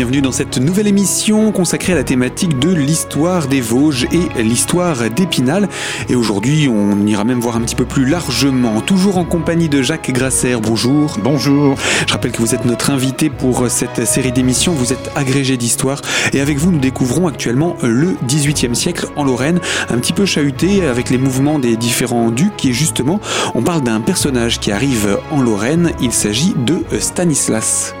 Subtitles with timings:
[0.00, 5.10] bienvenue dans cette nouvelle émission consacrée à la thématique de l'histoire des Vosges et l'histoire
[5.10, 5.68] d'Épinal.
[6.08, 9.82] Et aujourd'hui, on ira même voir un petit peu plus largement, toujours en compagnie de
[9.82, 10.56] Jacques Grasser.
[10.56, 11.18] Bonjour.
[11.22, 11.76] Bonjour.
[12.06, 14.72] Je rappelle que vous êtes notre invité pour cette série d'émissions.
[14.72, 16.00] Vous êtes agrégé d'histoire
[16.32, 20.86] et avec vous, nous découvrons actuellement le 18e siècle en Lorraine, un petit peu chahuté
[20.86, 22.64] avec les mouvements des différents ducs.
[22.64, 23.20] Et justement,
[23.54, 25.92] on parle d'un personnage qui arrive en Lorraine.
[26.00, 27.92] Il s'agit de Stanislas.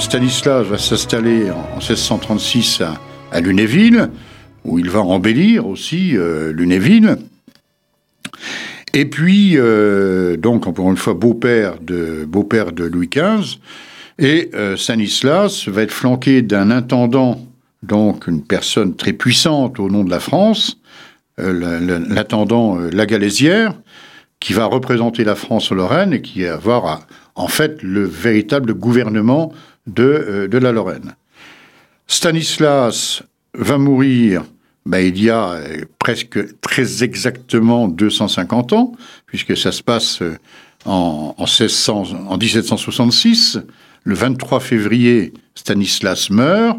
[0.00, 2.82] Stanislas va s'installer en 1636
[3.32, 4.10] à, Lunéville,
[4.64, 7.16] où il va embellir aussi euh, Lunéville.
[8.94, 13.58] Et puis, euh, donc, encore une fois, beau-père de, beau-père de Louis XV.
[14.18, 17.40] Et euh, Stanislas va être flanqué d'un intendant,
[17.82, 20.78] donc une personne très puissante au nom de la France,
[21.38, 23.74] l'intendant Lagalésière,
[24.40, 28.74] qui va représenter la France en Lorraine et qui va avoir en fait le véritable
[28.74, 29.52] gouvernement
[29.98, 31.14] euh, de, la Lorraine.
[32.06, 33.22] Stanislas
[33.54, 34.44] va mourir
[34.86, 38.92] ben, il y a euh, presque très exactement 250 ans,
[39.26, 40.38] puisque ça se passe euh,
[40.86, 43.58] en, en, 1600, en 1766.
[44.04, 46.78] Le 23 février, Stanislas meurt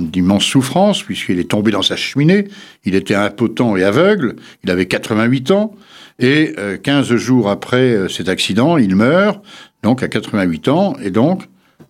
[0.00, 2.48] d'immenses souffrances, puisqu'il est tombé dans sa cheminée,
[2.86, 5.74] il était impotent et aveugle, il avait 88 ans,
[6.18, 9.42] et 15 jours après cet accident, il meurt,
[9.82, 11.42] donc à 88 ans, et donc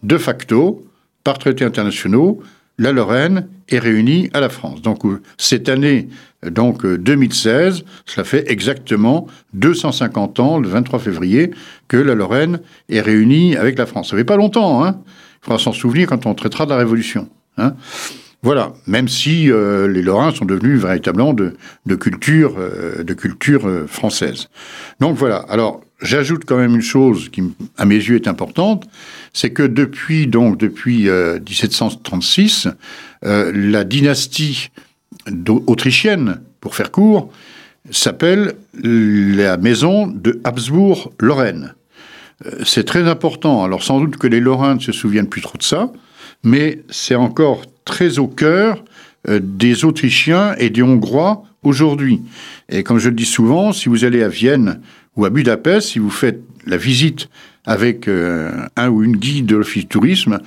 [0.03, 0.85] de facto,
[1.25, 2.43] par traités internationaux,
[2.79, 4.83] la Lorraine est réunie à la France.
[4.83, 6.09] Donc euh, cette année,
[6.45, 11.51] donc 2016, euh, cela fait exactement 250 ans, le 23 février,
[11.89, 14.11] que la Lorraine est réunie avec la France.
[14.11, 14.99] Ça fait pas longtemps, hein
[15.43, 17.29] Il faudra s'en souvenir quand on traitera de la Révolution.
[17.59, 17.75] Hein
[18.45, 21.55] voilà, même si euh, les Lorrains sont devenus véritablement de,
[21.95, 22.57] culture,
[22.99, 24.49] de culture française.
[24.99, 25.45] Donc voilà.
[25.49, 27.43] Alors j'ajoute quand même une chose qui,
[27.79, 28.87] à mes yeux, est importante,
[29.33, 32.71] c'est que depuis donc depuis 1736, euh,
[33.25, 34.71] euh, la dynastie
[35.47, 37.33] autrichienne, pour faire court,
[37.91, 41.75] s'appelle la maison de Habsbourg-Lorraine.
[42.47, 43.65] Euh, c'est très important.
[43.65, 45.93] Alors sans doute que les Lorrains ne se souviennent plus trop de ça,
[46.45, 48.85] mais c'est encore très au cœur
[49.29, 52.23] des Autrichiens et des Hongrois aujourd'hui.
[52.69, 54.81] Et comme je le dis souvent, si vous allez à Vienne
[55.17, 57.29] ou à Budapest, si vous faites la visite
[57.65, 60.41] avec euh, un ou une guide de l'office tourisme,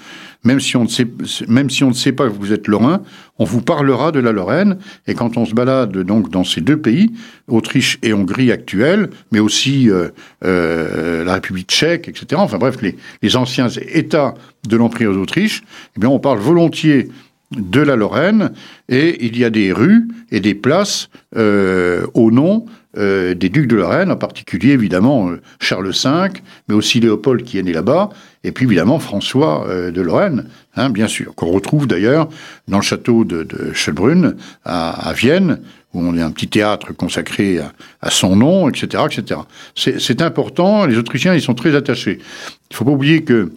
[0.44, 3.02] même si on ne sait, pas que vous êtes lorrain,
[3.40, 4.78] on vous parlera de la Lorraine.
[5.08, 7.12] Et quand on se balade donc dans ces deux pays,
[7.48, 10.10] Autriche et Hongrie actuels, mais aussi euh,
[10.44, 12.28] euh, la République tchèque, etc.
[12.36, 14.36] Enfin bref, les, les anciens États
[14.68, 15.64] de l'Empire d'Autriche,
[15.96, 17.10] eh bien on parle volontiers
[17.52, 18.52] de la Lorraine
[18.90, 22.66] et il y a des rues et des places au nom
[22.98, 27.58] euh, des ducs de Lorraine, en particulier évidemment euh, Charles V, mais aussi Léopold qui
[27.58, 28.10] est né là-bas,
[28.44, 30.46] et puis évidemment François euh, de Lorraine,
[30.76, 32.30] hein, bien sûr, qu'on retrouve d'ailleurs
[32.68, 35.60] dans le château de, de Schellbrunn à, Vienne,
[35.94, 37.60] où on a un petit théâtre consacré
[38.02, 39.42] à, son nom, etc., etc.
[39.76, 40.86] C'est important.
[40.86, 42.20] Les Autrichiens, ils sont très attachés.
[42.20, 43.52] Il ne faut pas oublier que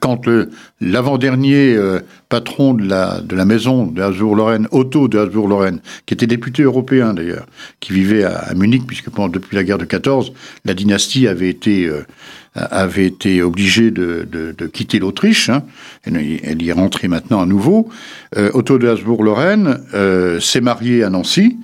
[0.00, 0.22] quand
[0.80, 6.26] l'avant-dernier euh, patron de la, de la maison de Habsbourg-Lorraine, Otto de Habsbourg-Lorraine, qui était
[6.26, 7.46] député européen d'ailleurs,
[7.78, 10.32] qui vivait à, Munich, puisque pendant, depuis la guerre de 14,
[10.64, 12.04] la dynastie avait été, euh,
[12.54, 15.62] avait été obligée de, de, quitter l'Autriche, hein,
[16.04, 17.88] elle, y est rentrée maintenant à nouveau.
[18.36, 19.78] Euh, Otto de Habsbourg-Lorraine
[20.40, 21.58] s'est marié à Nancy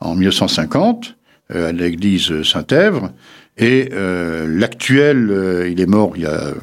[0.00, 1.14] en 1950,
[1.52, 3.12] à l'église Saint-Èvre,
[3.58, 6.54] et l'actuel, il est mort il y a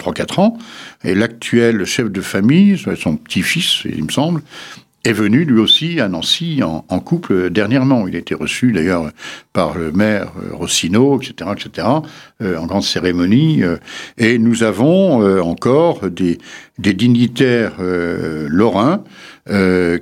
[0.00, 0.58] 3-4 ans,
[1.04, 4.42] et l'actuel chef de famille, son petit-fils, il me semble,
[5.04, 8.06] est venu lui aussi à Nancy en, couple dernièrement.
[8.06, 9.10] Il a été reçu d'ailleurs
[9.52, 11.88] par le maire euh, Rossino, etc., etc.,
[12.42, 13.62] euh, en grande cérémonie.
[13.62, 13.76] Euh,
[14.18, 16.38] et nous avons encore des,
[16.78, 19.02] dignitaires lorrains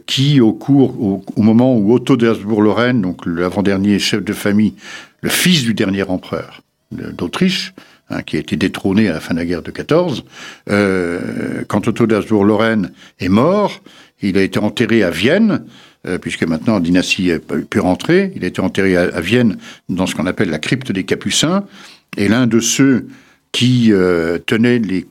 [0.07, 4.75] qui, au cours, au, moment où Otto d'Habsbourg-Lorraine, donc l'avant-dernier chef de famille,
[5.23, 6.63] le fils du dernier empereur
[6.93, 7.75] d'Autriche,
[8.11, 10.25] Hein, qui a été détrôné à la fin de la guerre de 14.
[10.71, 12.91] Euh, quand Otto d'Habsbourg-Lorraine
[13.21, 13.83] est mort,
[14.23, 15.67] il a été enterré à Vienne,
[16.07, 18.33] euh, puisque maintenant dynastie a pu rentrer.
[18.35, 19.59] Il a été enterré à, Vienne
[19.91, 21.65] dans ce qu'on appelle la crypte des Capucins.
[22.17, 23.09] Et l'un de ceux
[23.53, 25.07] qui euh, tenait les,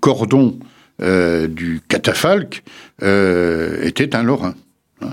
[0.00, 0.58] cordons
[1.02, 2.62] euh, du catafalque
[3.02, 4.54] était un Lorrain.
[5.02, 5.12] Hein.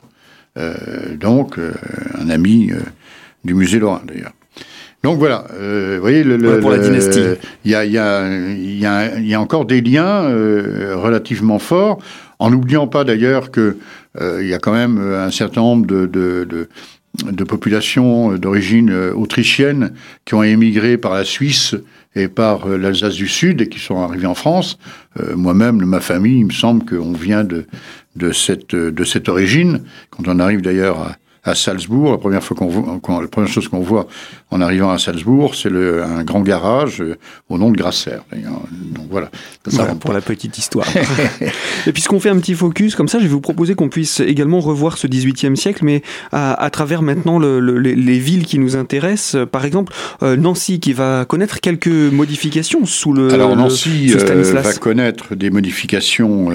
[1.16, 1.58] donc,
[2.18, 2.72] un ami
[3.44, 4.34] du musée Lorrain d'ailleurs.
[5.04, 7.22] Donc voilà, euh, vous voyez, le, pour la dynastie.
[7.64, 12.00] Il y a, y, a, y, a, y a, encore des liens euh, relativement forts,
[12.40, 13.78] en n'oubliant pas d'ailleurs que
[14.20, 16.70] euh, y a quand même un certain nombre de, de, de
[17.26, 19.94] de populations d'origine autrichienne
[20.26, 21.76] qui ont émigré par la Suisse
[22.16, 24.78] et par l'Alsace du Sud et qui sont arrivés en France.
[25.36, 27.66] Moi-même, ma famille, il me semble qu'on vient de,
[28.16, 29.82] de, cette, de cette origine.
[30.12, 31.16] Quand on arrive d'ailleurs à,
[31.50, 32.12] à Salzbourg.
[32.12, 34.08] La première fois qu'on voit, la première chose qu'on voit
[34.52, 37.18] en arrivant à Salzbourg, c'est un grand garage euh,
[37.50, 38.18] au nom de Grasser.
[38.32, 39.30] Donc voilà.
[39.68, 40.88] Ça pour la petite histoire.
[41.88, 44.60] et puisqu'on fait un petit focus comme ça, je vais vous proposer qu'on puisse également
[44.60, 46.02] revoir ce 18e siècle, mais
[46.32, 49.46] à, travers maintenant les, villes qui nous intéressent.
[49.52, 49.94] Par exemple,
[50.24, 53.34] euh, Nancy qui va connaître quelques modifications sous le.
[53.34, 56.50] Alors Nancy euh, va connaître des modifications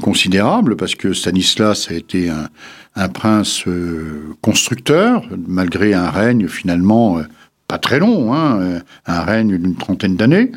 [0.00, 2.48] considérables parce que Stanislas a été un
[2.96, 7.22] un prince euh, constructeur, malgré un règne finalement euh,
[7.66, 10.52] pas très long, hein, euh, un règne d'une trentaine d'années,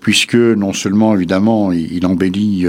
[0.00, 2.66] puisque non seulement évidemment il, embellit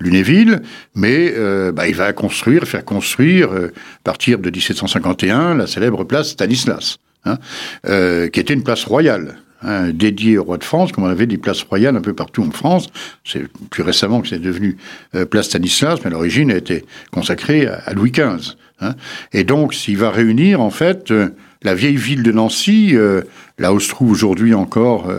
[0.00, 0.62] Lunéville,
[0.94, 1.34] mais
[1.72, 3.68] bah, il va construire, faire construire, à
[4.04, 7.38] partir de 1751, la célèbre place Stanislas, hein,
[7.84, 9.36] qui était une place royale.
[9.66, 12.42] Hein, dédié au roi de France, comme on avait des places royales un peu partout
[12.42, 12.88] en France.
[13.24, 14.76] C'est plus récemment que c'est devenu
[15.14, 18.56] euh, place Stanislas, mais l'origine a été consacrée à, Louis XV.
[18.80, 18.94] Hein.
[19.32, 21.30] Et donc, s'il va réunir en fait euh,
[21.62, 23.22] la vieille ville de Nancy, euh,
[23.56, 25.10] là où se trouve aujourd'hui encore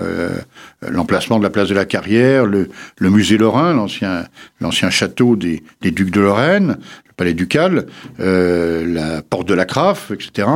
[0.88, 2.70] l'emplacement de la place de la Carrière, le,
[3.00, 4.26] musée Lorrain, l'ancien
[4.62, 6.78] l'ancien château des, des, ducs de Lorraine,
[7.08, 7.88] le palais ducal,
[8.20, 10.48] la porte de la Craffe, etc.,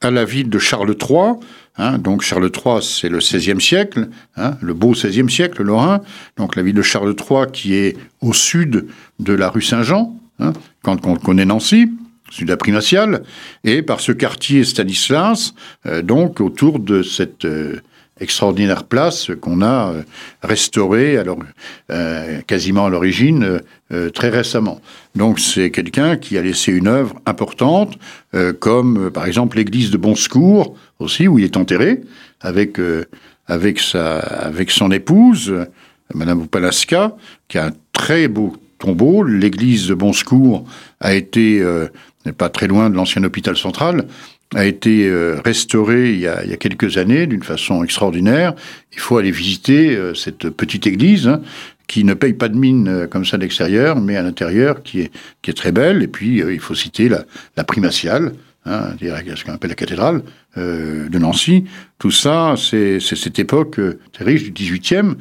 [0.00, 1.34] à la ville de Charles III,
[1.78, 6.00] Hein, donc Charles III, c'est le XVIe siècle, hein, le beau XVIe siècle, Lorrain.
[6.36, 8.88] Donc la ville de Charles III qui est au sud
[9.20, 10.52] de la rue Saint-Jean, hein,
[10.82, 11.92] quand on connaît Nancy,
[12.30, 13.22] sud primatiale,
[13.62, 15.54] et par ce quartier Stanislas,
[15.86, 17.80] euh, donc autour de cette euh,
[18.20, 20.02] extraordinaire place qu'on a euh,
[20.42, 21.38] restaurée alors
[22.46, 23.60] quasiment à l'origine
[24.14, 24.80] très récemment.
[25.14, 27.98] Donc c'est quelqu'un qui a laissé une œuvre importante,
[28.60, 32.00] comme par exemple l'église de Bon Secours, aussi, où il est enterré,
[32.40, 33.04] avec, euh,
[33.46, 35.54] avec, sa, avec son épouse,
[36.14, 37.16] Madame Upalaska,
[37.48, 39.22] qui a un très beau tombeau.
[39.22, 40.64] L'église de Bon Secours
[41.00, 41.88] a été, euh,
[42.36, 44.06] pas très loin de l'ancien hôpital central,
[44.54, 48.54] a été euh, restaurée il y a, quelques années d'une façon extraordinaire.
[48.92, 51.40] Il faut aller visiter cette petite église hein,
[51.86, 55.12] qui ne paye pas de mine comme ça d'extérieur, mais à l'intérieur qui est,
[55.42, 56.02] qui est très belle.
[56.02, 57.24] Et puis il faut citer la,
[57.56, 58.32] la primatiale,
[58.64, 60.22] hein, ce qu'on appelle la cathédrale
[60.58, 61.64] euh, de Nancy.
[61.98, 65.14] Tout ça, c'est cette époque euh, très riche du 18e.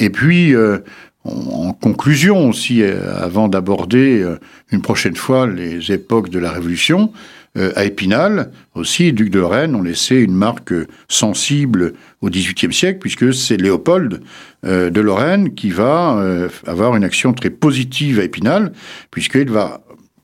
[0.00, 0.78] Et puis, euh,
[1.24, 4.26] en conclusion aussi, avant d'aborder
[4.72, 7.12] une prochaine fois les époques de la Révolution,
[7.56, 10.72] à Épinal, aussi, duc de Lorraine ont laissé une marque
[11.08, 14.22] sensible au XVIIIe siècle, puisque c'est Léopold
[14.64, 18.72] de Lorraine qui va avoir une action très positive à Épinal,
[19.10, 19.82] puisqu'il va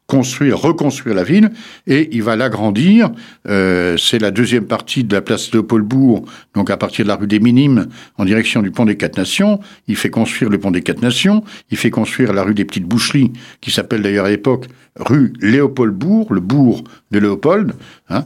[0.08, 1.50] construire, reconstruire la ville,
[1.86, 3.10] et il va l'agrandir.
[3.46, 7.26] Euh, c'est la deuxième partie de la place Léopoldbourg, donc à partir de la rue
[7.26, 9.60] des Minimes, en direction du pont des Quatre Nations.
[9.86, 12.86] Il fait construire le pont des Quatre Nations, il fait construire la rue des Petites
[12.86, 14.66] Boucheries, qui s'appelle d'ailleurs à l'époque
[14.98, 17.72] rue Léopoldbourg, le bourg de Léopold.
[18.08, 18.24] Hein.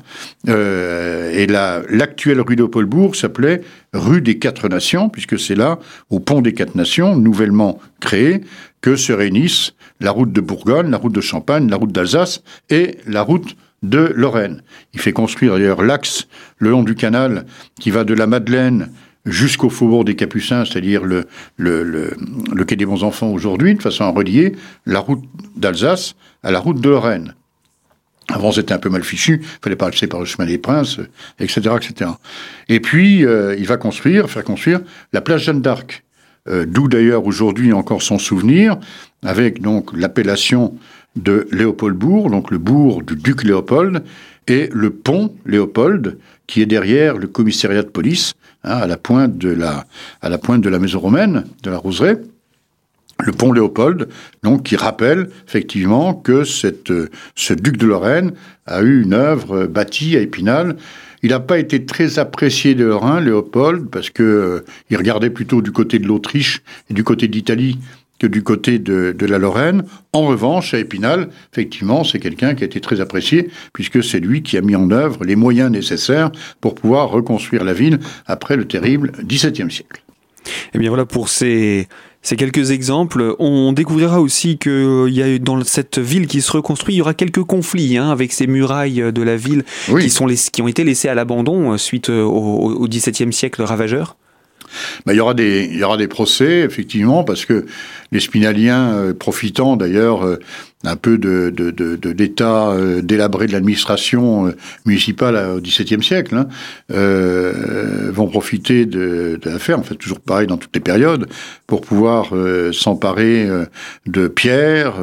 [0.49, 5.79] Euh, et l'actuelle rue Léopoldbourg s'appelait rue des Quatre Nations, puisque c'est là,
[6.11, 8.43] au pont des Quatre Nations, nouvellement créé,
[8.81, 12.99] que se réunissent la route de Bourgogne, la route de Champagne, la route d'Alsace et
[13.07, 14.63] la route de Lorraine.
[14.93, 16.29] Il fait construire d'ailleurs l'axe
[16.59, 17.47] le long du canal
[17.81, 18.91] qui va de la Madeleine
[19.25, 24.05] jusqu'au faubourg des Capucins, c'est-à-dire le, le, le, quai des bons enfants aujourd'hui, de façon
[24.05, 24.55] à relier
[24.87, 25.23] la route
[25.57, 27.35] d'Alsace à la route de Lorraine.
[28.29, 30.99] Avant, c'était un peu mal fichu, il fallait passer par le chemin des Princes,
[31.39, 32.11] etc., etc.
[32.69, 34.81] Et puis, euh, il va construire, faire construire
[35.13, 36.05] la place Jeanne d'Arc,
[36.49, 38.77] euh, d'où d'ailleurs aujourd'hui encore son souvenir,
[39.25, 40.75] avec donc l'appellation
[41.17, 44.03] de Léopoldbourg, donc le bourg du duc Léopold,
[44.49, 49.39] et le pont Léopold, qui est derrière le commissariat de police, hein, à, la pointe
[49.39, 49.85] de la,
[50.21, 52.19] à la pointe de la maison romaine, de la Roseraie.
[53.25, 54.09] Le pont Léopold,
[54.43, 56.93] donc, qui rappelle effectivement que cette,
[57.35, 58.33] ce duc de Lorraine
[58.67, 60.77] a eu une œuvre bâtie à Épinal
[61.23, 65.63] il n'a pas été très apprécié de Lorrain, Léopold, parce que euh, il regardait plutôt
[65.63, 67.79] du côté de l'Autriche et du côté d'Italie
[68.19, 69.85] que du côté de, la Lorraine.
[70.13, 74.43] En revanche, à Épinal, effectivement, c'est quelqu'un qui a été très apprécié, puisque c'est lui
[74.43, 78.67] qui a mis en œuvre les moyens nécessaires pour pouvoir reconstruire la ville après le
[78.67, 80.03] terrible XVIIe siècle.
[80.75, 81.89] Eh bien voilà pour ces
[82.23, 83.35] ces quelques exemples.
[83.39, 87.01] On découvrira aussi qu'il euh, y a dans cette ville qui se reconstruit, il y
[87.01, 90.69] aura quelques conflits hein, avec ces murailles de la ville qui, sont les, qui ont
[90.69, 94.17] été laissées à l'abandon euh, suite euh, au XVIIe siècle ravageur.
[95.07, 97.67] Ben, il, y aura des, il y aura des procès, effectivement, parce que
[98.13, 100.39] les Spinaliens, profitant d'ailleurs
[100.85, 101.51] un peu de,
[102.13, 106.49] d'état euh, délabré de l'administration euh, municipale au XVIIe siècle, hein,
[106.91, 111.29] euh, vont profiter de, de l'affaire, en fait toujours pareil dans toutes les périodes,
[111.67, 113.49] pour pouvoir euh, s'emparer
[114.07, 114.95] de pierres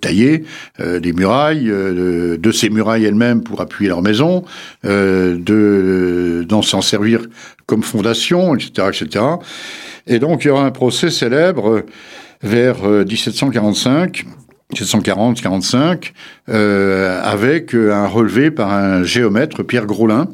[0.00, 0.44] taillées,
[0.78, 4.44] des murailles, de ces murailles elles-mêmes pour appuyer leur maison,
[4.84, 7.26] de d'en s'en servir
[7.66, 9.24] comme fondation, etc., etc.
[10.06, 11.84] Et donc il y aura un procès célèbre
[12.42, 14.24] vers 1745
[14.74, 16.12] 1740-45,
[16.48, 20.28] euh, avec un relevé par un géomètre, Pierre Grolin,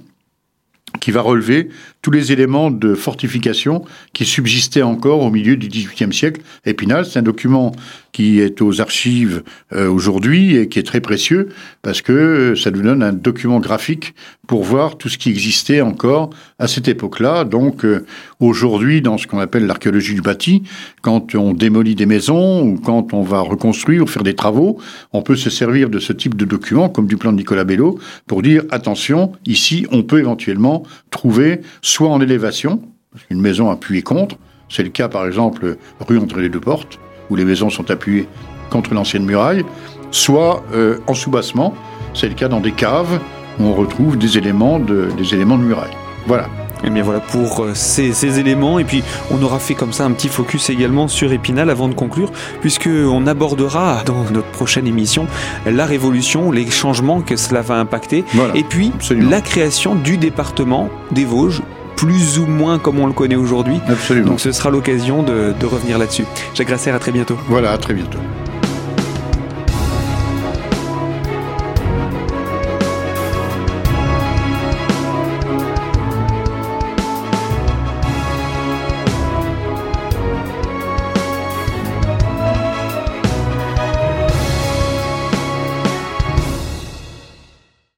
[1.01, 1.69] qui va relever
[2.03, 6.41] tous les éléments de fortification qui subsistaient encore au milieu du XVIIIe siècle.
[6.65, 7.73] Épinal, c'est un document
[8.13, 11.49] qui est aux archives euh, aujourd'hui et qui est très précieux
[11.83, 14.15] parce que ça nous donne un document graphique
[14.47, 17.45] pour voir tout ce qui existait encore à cette époque-là.
[17.45, 18.05] Donc euh,
[18.41, 20.63] aujourd'hui, dans ce qu'on appelle l'archéologie du bâti,
[21.03, 24.79] quand on démolit des maisons ou quand on va reconstruire ou faire des travaux,
[25.13, 27.99] on peut se servir de ce type de document, comme du plan de Nicolas Bello,
[28.27, 32.81] pour dire attention, ici, on peut éventuellement trouver soit en élévation,
[33.13, 34.37] parce qu'une maison appuyée contre,
[34.69, 36.99] c'est le cas par exemple rue entre les deux portes,
[37.31, 38.29] où les maisons sont appuyées
[38.71, 39.65] contre l'ancienne muraille,
[40.11, 41.75] soit euh, en soubassement,
[42.15, 43.21] c'est le cas dans des caves
[43.59, 45.97] où on retrouve des éléments de, des éléments de muraille.
[46.27, 46.49] Voilà.
[46.85, 48.79] Et eh bien voilà pour euh, ces, ces, éléments.
[48.79, 51.95] Et puis on aura fait comme ça un petit focus également sur Épinal avant de
[51.95, 52.31] conclure,
[52.61, 55.27] puisqu'on abordera dans notre prochaine émission
[55.67, 58.25] la révolution, les changements que cela va impacter.
[58.55, 61.63] et puis la création du département des Vosges
[61.99, 63.81] plus ou moins comme on le connaît aujourd'hui.
[63.89, 64.29] Absolument.
[64.29, 66.25] Donc ce sera l'occasion de, de revenir là-dessus.
[66.55, 67.37] Jacques Grasser, à très bientôt.
[67.49, 68.21] Voilà, à très bientôt.